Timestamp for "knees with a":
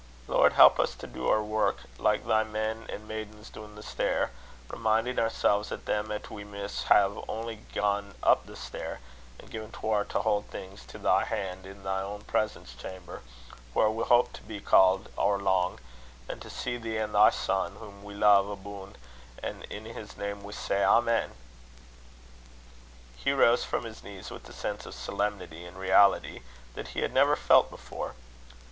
24.01-24.51